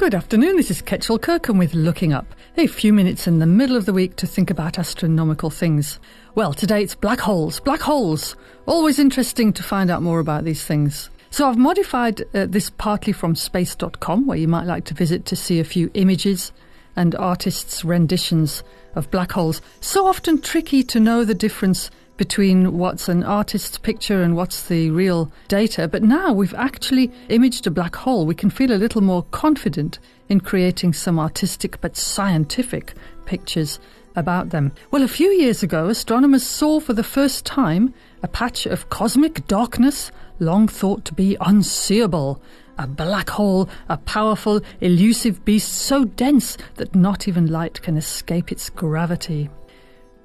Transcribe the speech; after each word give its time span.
Good 0.00 0.14
afternoon, 0.14 0.56
this 0.56 0.70
is 0.70 0.80
Kechil 0.80 1.20
Kirkham 1.20 1.58
with 1.58 1.74
Looking 1.74 2.14
Up, 2.14 2.34
a 2.56 2.66
few 2.66 2.90
minutes 2.90 3.26
in 3.26 3.38
the 3.38 3.44
middle 3.44 3.76
of 3.76 3.84
the 3.84 3.92
week 3.92 4.16
to 4.16 4.26
think 4.26 4.50
about 4.50 4.78
astronomical 4.78 5.50
things. 5.50 6.00
Well, 6.34 6.54
today 6.54 6.82
it's 6.82 6.94
black 6.94 7.20
holes. 7.20 7.60
Black 7.60 7.82
holes! 7.82 8.34
Always 8.64 8.98
interesting 8.98 9.52
to 9.52 9.62
find 9.62 9.90
out 9.90 10.00
more 10.00 10.18
about 10.18 10.44
these 10.44 10.64
things. 10.64 11.10
So 11.28 11.46
I've 11.46 11.58
modified 11.58 12.22
uh, 12.32 12.46
this 12.46 12.70
partly 12.70 13.12
from 13.12 13.36
space.com, 13.36 14.26
where 14.26 14.38
you 14.38 14.48
might 14.48 14.64
like 14.64 14.86
to 14.86 14.94
visit 14.94 15.26
to 15.26 15.36
see 15.36 15.60
a 15.60 15.64
few 15.64 15.90
images 15.92 16.50
and 16.96 17.14
artists' 17.16 17.84
renditions 17.84 18.62
of 18.94 19.10
black 19.10 19.32
holes. 19.32 19.60
So 19.80 20.06
often 20.06 20.40
tricky 20.40 20.82
to 20.84 20.98
know 20.98 21.26
the 21.26 21.34
difference 21.34 21.90
between 22.20 22.76
what's 22.76 23.08
an 23.08 23.24
artist's 23.24 23.78
picture 23.78 24.22
and 24.22 24.36
what's 24.36 24.64
the 24.64 24.90
real 24.90 25.32
data. 25.48 25.88
But 25.88 26.02
now 26.02 26.34
we've 26.34 26.52
actually 26.52 27.10
imaged 27.30 27.66
a 27.66 27.70
black 27.70 27.96
hole. 27.96 28.26
We 28.26 28.34
can 28.34 28.50
feel 28.50 28.72
a 28.72 28.82
little 28.84 29.00
more 29.00 29.22
confident 29.30 29.98
in 30.28 30.40
creating 30.40 30.92
some 30.92 31.18
artistic 31.18 31.80
but 31.80 31.96
scientific 31.96 32.92
pictures 33.24 33.80
about 34.16 34.50
them. 34.50 34.72
Well, 34.90 35.02
a 35.02 35.08
few 35.08 35.30
years 35.30 35.62
ago, 35.62 35.88
astronomers 35.88 36.46
saw 36.46 36.78
for 36.78 36.92
the 36.92 37.02
first 37.02 37.46
time 37.46 37.94
a 38.22 38.28
patch 38.28 38.66
of 38.66 38.90
cosmic 38.90 39.46
darkness 39.46 40.12
long 40.40 40.68
thought 40.68 41.06
to 41.06 41.14
be 41.14 41.38
unseeable. 41.40 42.42
A 42.76 42.86
black 42.86 43.30
hole, 43.30 43.66
a 43.88 43.96
powerful, 43.96 44.60
elusive 44.82 45.42
beast 45.46 45.72
so 45.72 46.04
dense 46.04 46.58
that 46.74 46.94
not 46.94 47.28
even 47.28 47.46
light 47.46 47.80
can 47.80 47.96
escape 47.96 48.52
its 48.52 48.68
gravity. 48.68 49.48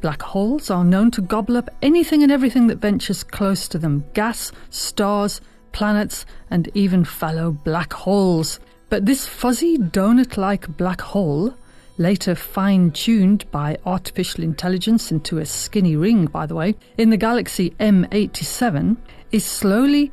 Black 0.00 0.22
holes 0.22 0.70
are 0.70 0.84
known 0.84 1.10
to 1.10 1.20
gobble 1.20 1.58
up 1.58 1.68
anything 1.82 2.22
and 2.22 2.32
everything 2.32 2.68
that 2.68 2.78
ventures 2.78 3.22
close 3.22 3.68
to 3.68 3.78
them 3.78 4.04
gas, 4.14 4.50
stars, 4.70 5.40
planets, 5.72 6.24
and 6.50 6.68
even 6.74 7.04
fellow 7.04 7.50
black 7.50 7.92
holes. 7.92 8.60
But 8.88 9.04
this 9.04 9.26
fuzzy 9.26 9.76
donut 9.76 10.36
like 10.36 10.76
black 10.76 11.02
hole, 11.02 11.54
later 11.98 12.34
fine 12.34 12.92
tuned 12.92 13.48
by 13.50 13.76
artificial 13.84 14.42
intelligence 14.42 15.12
into 15.12 15.38
a 15.38 15.44
skinny 15.44 15.96
ring, 15.96 16.26
by 16.26 16.46
the 16.46 16.54
way, 16.54 16.76
in 16.96 17.10
the 17.10 17.18
galaxy 17.18 17.70
M87, 17.78 18.96
is 19.32 19.44
slowly 19.44 20.10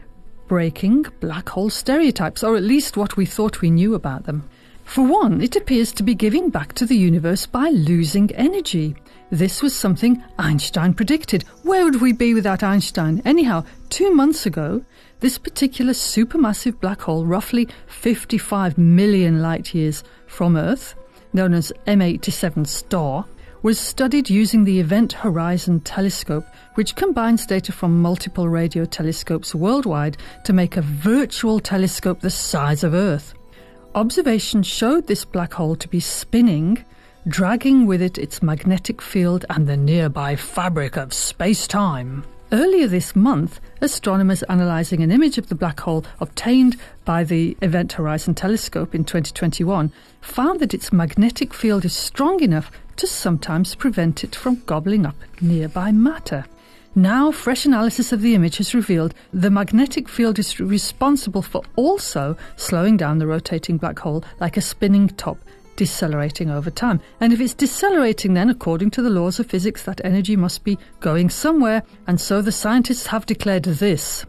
breaking 0.49 1.05
black 1.21 1.47
hole 1.49 1.69
stereotypes, 1.69 2.43
or 2.43 2.57
at 2.57 2.63
least 2.63 2.97
what 2.97 3.15
we 3.15 3.25
thought 3.25 3.61
we 3.61 3.71
knew 3.71 3.95
about 3.95 4.25
them. 4.25 4.49
For 4.83 5.05
one, 5.05 5.41
it 5.41 5.55
appears 5.55 5.91
to 5.93 6.03
be 6.03 6.15
giving 6.15 6.49
back 6.49 6.73
to 6.73 6.85
the 6.85 6.97
universe 6.97 7.45
by 7.45 7.69
losing 7.69 8.31
energy. 8.35 8.95
This 9.29 9.61
was 9.61 9.75
something 9.75 10.23
Einstein 10.39 10.93
predicted. 10.93 11.43
Where 11.63 11.83
would 11.83 12.01
we 12.01 12.13
be 12.13 12.33
without 12.33 12.63
Einstein? 12.63 13.21
Anyhow, 13.25 13.65
two 13.89 14.13
months 14.13 14.45
ago, 14.45 14.85
this 15.19 15.37
particular 15.37 15.91
supermassive 15.91 16.79
black 16.79 17.01
hole, 17.01 17.25
roughly 17.25 17.67
55 17.87 18.77
million 18.77 19.41
light 19.41 19.73
years 19.73 20.01
from 20.27 20.55
Earth, 20.55 20.95
known 21.33 21.53
as 21.53 21.73
M87 21.87 22.65
star, 22.65 23.25
was 23.63 23.77
studied 23.77 24.29
using 24.29 24.63
the 24.63 24.79
Event 24.79 25.11
Horizon 25.11 25.81
Telescope, 25.81 26.45
which 26.75 26.95
combines 26.95 27.45
data 27.45 27.73
from 27.73 28.01
multiple 28.01 28.47
radio 28.47 28.85
telescopes 28.85 29.53
worldwide 29.53 30.15
to 30.45 30.53
make 30.53 30.77
a 30.77 30.81
virtual 30.81 31.59
telescope 31.59 32.21
the 32.21 32.29
size 32.29 32.81
of 32.81 32.93
Earth. 32.93 33.33
Observations 33.93 34.67
showed 34.67 35.07
this 35.07 35.25
black 35.25 35.53
hole 35.53 35.75
to 35.75 35.89
be 35.89 35.99
spinning 35.99 36.85
dragging 37.27 37.85
with 37.85 38.01
it 38.01 38.17
its 38.17 38.41
magnetic 38.41 39.01
field 39.01 39.43
and 39.49 39.67
the 39.67 39.75
nearby 39.75 40.35
fabric 40.35 40.95
of 40.95 41.13
space 41.13 41.67
time. 41.67 42.23
Earlier 42.53 42.87
this 42.87 43.17
month, 43.17 43.59
astronomers 43.81 44.43
analysing 44.47 45.03
an 45.03 45.11
image 45.11 45.37
of 45.37 45.49
the 45.49 45.55
black 45.55 45.81
hole 45.81 46.05
obtained 46.21 46.77
by 47.03 47.25
the 47.25 47.57
Event 47.61 47.93
Horizon 47.93 48.33
Telescope 48.33 48.95
in 48.95 49.03
2021 49.03 49.91
found 50.21 50.61
that 50.61 50.73
its 50.73 50.93
magnetic 50.93 51.53
field 51.53 51.83
is 51.83 51.93
strong 51.93 52.41
enough 52.41 52.71
to 52.95 53.05
sometimes 53.05 53.75
prevent 53.75 54.23
it 54.23 54.33
from 54.33 54.61
gobbling 54.65 55.05
up 55.05 55.17
nearby 55.41 55.91
matter. 55.91 56.45
Now, 56.95 57.31
fresh 57.31 57.65
analysis 57.65 58.13
of 58.13 58.21
the 58.21 58.33
image 58.35 58.57
has 58.57 58.73
revealed 58.73 59.13
the 59.33 59.51
magnetic 59.51 60.07
field 60.07 60.39
is 60.39 60.59
responsible 60.59 61.41
for 61.41 61.61
also 61.75 62.37
slowing 62.55 62.95
down 62.95 63.19
the 63.19 63.27
rotating 63.27 63.77
black 63.77 63.99
hole 63.99 64.23
like 64.39 64.55
a 64.55 64.61
spinning 64.61 65.09
top 65.09 65.37
decelerating 65.77 66.51
over 66.51 66.69
time. 66.69 66.99
And 67.21 67.31
if 67.31 67.39
it's 67.39 67.53
decelerating, 67.53 68.33
then 68.33 68.49
according 68.49 68.91
to 68.91 69.01
the 69.01 69.09
laws 69.09 69.39
of 69.39 69.45
physics, 69.47 69.83
that 69.83 70.01
energy 70.03 70.35
must 70.35 70.65
be 70.65 70.77
going 70.99 71.29
somewhere. 71.29 71.83
And 72.05 72.19
so 72.19 72.41
the 72.41 72.51
scientists 72.51 73.07
have 73.07 73.25
declared 73.25 73.63
this. 73.63 74.25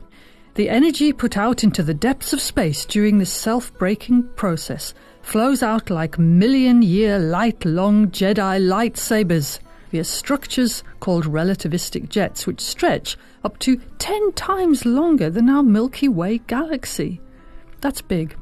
The 0.55 0.69
energy 0.69 1.13
put 1.13 1.37
out 1.37 1.65
into 1.65 1.83
the 1.83 1.95
depths 1.95 2.33
of 2.33 2.41
space 2.41 2.85
during 2.85 3.19
this 3.19 3.33
self 3.33 3.77
breaking 3.79 4.29
process 4.37 4.95
flows 5.23 5.63
out 5.63 5.91
like 5.91 6.19
million 6.19 6.83
year 6.83 7.19
light 7.19 7.65
long 7.65 8.09
Jedi 8.09 8.61
lightsabers 8.61 9.59
via 9.91 10.05
structures 10.05 10.83
called 11.01 11.25
relativistic 11.25 12.09
jets, 12.09 12.47
which 12.47 12.61
stretch 12.61 13.17
up 13.45 13.59
to 13.61 13.81
10 13.99 14.33
times 14.33 14.85
longer 14.85 15.31
than 15.31 15.49
our 15.49 15.63
Milky 15.63 16.09
Way 16.09 16.39
galaxy. 16.39 17.21
That's 17.81 18.03
big. 18.03 18.37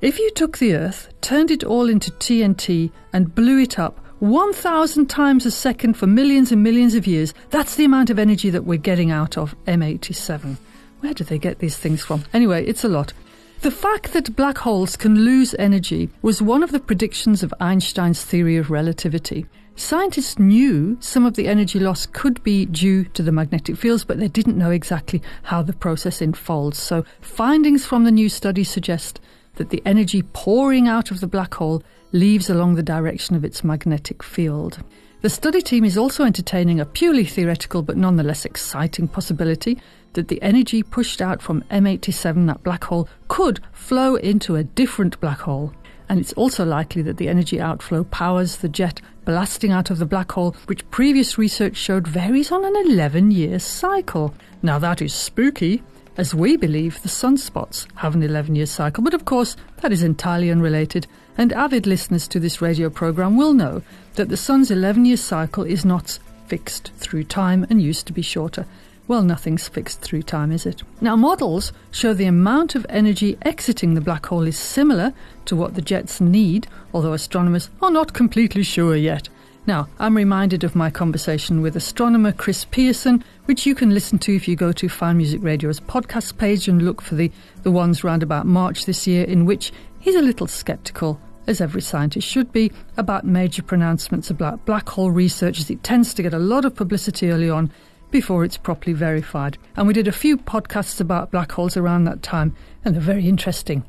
If 0.00 0.18
you 0.18 0.30
took 0.32 0.58
the 0.58 0.74
Earth, 0.74 1.08
turned 1.20 1.50
it 1.50 1.64
all 1.64 1.88
into 1.88 2.10
TNT, 2.10 2.90
and 3.12 3.34
blew 3.34 3.58
it 3.60 3.78
up 3.78 4.00
1,000 4.18 5.06
times 5.06 5.46
a 5.46 5.50
second 5.50 5.94
for 5.94 6.06
millions 6.06 6.50
and 6.52 6.62
millions 6.62 6.94
of 6.94 7.06
years, 7.06 7.34
that's 7.50 7.74
the 7.74 7.84
amount 7.84 8.10
of 8.10 8.18
energy 8.18 8.50
that 8.50 8.64
we're 8.64 8.78
getting 8.78 9.10
out 9.10 9.36
of 9.36 9.54
M87. 9.66 10.56
Where 11.00 11.14
do 11.14 11.24
they 11.24 11.38
get 11.38 11.58
these 11.58 11.76
things 11.76 12.02
from? 12.02 12.24
Anyway, 12.32 12.64
it's 12.66 12.84
a 12.84 12.88
lot. 12.88 13.12
The 13.60 13.70
fact 13.70 14.12
that 14.12 14.36
black 14.36 14.58
holes 14.58 14.96
can 14.96 15.24
lose 15.24 15.54
energy 15.58 16.10
was 16.22 16.42
one 16.42 16.62
of 16.62 16.70
the 16.70 16.80
predictions 16.80 17.42
of 17.42 17.54
Einstein's 17.60 18.22
theory 18.22 18.56
of 18.56 18.70
relativity. 18.70 19.46
Scientists 19.76 20.38
knew 20.38 20.96
some 21.00 21.24
of 21.24 21.34
the 21.34 21.48
energy 21.48 21.78
loss 21.78 22.06
could 22.06 22.42
be 22.42 22.66
due 22.66 23.04
to 23.04 23.22
the 23.22 23.32
magnetic 23.32 23.76
fields, 23.76 24.04
but 24.04 24.18
they 24.18 24.28
didn't 24.28 24.58
know 24.58 24.70
exactly 24.70 25.22
how 25.44 25.62
the 25.62 25.72
process 25.72 26.20
unfolds. 26.20 26.78
So, 26.78 27.04
findings 27.20 27.84
from 27.84 28.04
the 28.04 28.12
new 28.12 28.28
study 28.28 28.64
suggest 28.64 29.20
that 29.56 29.70
the 29.70 29.82
energy 29.84 30.22
pouring 30.32 30.88
out 30.88 31.10
of 31.10 31.20
the 31.20 31.26
black 31.26 31.54
hole 31.54 31.82
leaves 32.12 32.48
along 32.48 32.74
the 32.74 32.82
direction 32.82 33.34
of 33.36 33.44
its 33.44 33.64
magnetic 33.64 34.22
field. 34.22 34.82
The 35.22 35.30
study 35.30 35.62
team 35.62 35.84
is 35.84 35.96
also 35.96 36.24
entertaining 36.24 36.80
a 36.80 36.84
purely 36.84 37.24
theoretical 37.24 37.82
but 37.82 37.96
nonetheless 37.96 38.44
exciting 38.44 39.08
possibility 39.08 39.80
that 40.12 40.28
the 40.28 40.40
energy 40.42 40.82
pushed 40.82 41.22
out 41.22 41.40
from 41.40 41.62
M87, 41.70 42.46
that 42.46 42.62
black 42.62 42.84
hole, 42.84 43.08
could 43.28 43.60
flow 43.72 44.16
into 44.16 44.56
a 44.56 44.64
different 44.64 45.18
black 45.20 45.40
hole. 45.40 45.72
And 46.08 46.20
it's 46.20 46.34
also 46.34 46.64
likely 46.64 47.02
that 47.02 47.16
the 47.16 47.28
energy 47.28 47.60
outflow 47.60 48.04
powers 48.04 48.58
the 48.58 48.68
jet 48.68 49.00
blasting 49.24 49.72
out 49.72 49.90
of 49.90 49.98
the 49.98 50.06
black 50.06 50.32
hole, 50.32 50.54
which 50.66 50.88
previous 50.90 51.38
research 51.38 51.76
showed 51.76 52.06
varies 52.06 52.52
on 52.52 52.64
an 52.64 52.76
11 52.92 53.30
year 53.30 53.58
cycle. 53.58 54.34
Now 54.62 54.78
that 54.78 55.00
is 55.00 55.14
spooky, 55.14 55.82
as 56.16 56.34
we 56.34 56.56
believe 56.56 57.02
the 57.02 57.08
sunspots 57.08 57.86
have 57.96 58.14
an 58.14 58.22
11 58.22 58.54
year 58.54 58.66
cycle. 58.66 59.02
But 59.02 59.14
of 59.14 59.24
course, 59.24 59.56
that 59.78 59.92
is 59.92 60.02
entirely 60.02 60.50
unrelated, 60.50 61.06
and 61.36 61.52
avid 61.52 61.86
listeners 61.86 62.28
to 62.28 62.40
this 62.40 62.62
radio 62.62 62.90
program 62.90 63.36
will 63.36 63.52
know 63.52 63.82
that 64.14 64.28
the 64.28 64.36
sun's 64.36 64.70
11 64.70 65.04
year 65.04 65.16
cycle 65.16 65.64
is 65.64 65.84
not 65.84 66.18
fixed 66.46 66.92
through 66.96 67.24
time 67.24 67.66
and 67.68 67.82
used 67.82 68.06
to 68.06 68.12
be 68.12 68.22
shorter. 68.22 68.66
Well, 69.06 69.22
nothing's 69.22 69.68
fixed 69.68 70.00
through 70.00 70.22
time, 70.22 70.50
is 70.50 70.64
it? 70.64 70.82
Now, 71.00 71.14
models 71.14 71.72
show 71.90 72.14
the 72.14 72.24
amount 72.24 72.74
of 72.74 72.86
energy 72.88 73.36
exiting 73.42 73.92
the 73.92 74.00
black 74.00 74.26
hole 74.26 74.46
is 74.46 74.58
similar 74.58 75.12
to 75.44 75.56
what 75.56 75.74
the 75.74 75.82
jets 75.82 76.22
need, 76.22 76.66
although 76.94 77.12
astronomers 77.12 77.68
are 77.82 77.90
not 77.90 78.14
completely 78.14 78.62
sure 78.62 78.96
yet. 78.96 79.28
Now, 79.66 79.88
I'm 79.98 80.14
reminded 80.14 80.62
of 80.62 80.74
my 80.74 80.90
conversation 80.90 81.62
with 81.62 81.74
astronomer 81.74 82.32
Chris 82.32 82.66
Pearson, 82.66 83.24
which 83.46 83.64
you 83.64 83.74
can 83.74 83.94
listen 83.94 84.18
to 84.18 84.36
if 84.36 84.46
you 84.46 84.56
go 84.56 84.72
to 84.72 84.88
Fine 84.90 85.16
Music 85.16 85.42
Radio's 85.42 85.80
podcast 85.80 86.36
page 86.36 86.68
and 86.68 86.82
look 86.82 87.00
for 87.00 87.14
the, 87.14 87.32
the 87.62 87.70
ones 87.70 88.04
round 88.04 88.22
about 88.22 88.44
March 88.44 88.84
this 88.84 89.06
year, 89.06 89.24
in 89.24 89.46
which 89.46 89.72
he's 90.00 90.16
a 90.16 90.22
little 90.22 90.46
sceptical, 90.46 91.18
as 91.46 91.62
every 91.62 91.80
scientist 91.80 92.28
should 92.28 92.52
be, 92.52 92.72
about 92.98 93.24
major 93.24 93.62
pronouncements 93.62 94.28
about 94.28 94.66
black 94.66 94.86
hole 94.86 95.10
research, 95.10 95.58
as 95.58 95.70
it 95.70 95.82
tends 95.82 96.12
to 96.12 96.22
get 96.22 96.34
a 96.34 96.38
lot 96.38 96.66
of 96.66 96.76
publicity 96.76 97.30
early 97.30 97.48
on 97.48 97.72
before 98.10 98.44
it's 98.44 98.58
properly 98.58 98.92
verified. 98.92 99.56
And 99.76 99.86
we 99.86 99.94
did 99.94 100.08
a 100.08 100.12
few 100.12 100.36
podcasts 100.36 101.00
about 101.00 101.30
black 101.30 101.52
holes 101.52 101.78
around 101.78 102.04
that 102.04 102.22
time, 102.22 102.54
and 102.84 102.94
they're 102.94 103.00
very 103.00 103.30
interesting. 103.30 103.82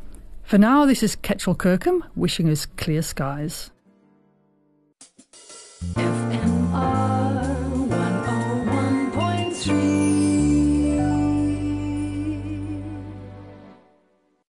For 0.44 0.58
now, 0.58 0.86
this 0.86 1.04
is 1.04 1.18
Kechil 1.18 1.58
Kirkham 1.58 2.02
wishing 2.16 2.50
us 2.50 2.66
clear 2.66 3.02
skies. 3.02 3.72
FMR 5.94 6.15